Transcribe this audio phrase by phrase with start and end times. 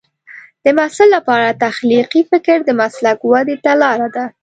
[0.63, 4.25] د محصل لپاره تخلیقي فکر د مسلک ودې ته لار ده.